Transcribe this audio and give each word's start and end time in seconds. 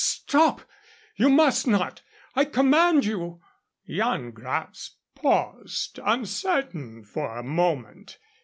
"Stop! 0.03 0.63
You 1.15 1.29
must 1.29 1.67
not! 1.67 2.01
I 2.35 2.45
command 2.45 3.05
you!" 3.05 3.39
Yan 3.85 4.31
Gratz 4.31 4.95
paused, 5.13 5.99
uncertain 6.03 7.03
for 7.03 7.37
a 7.37 7.43
moment. 7.43 8.17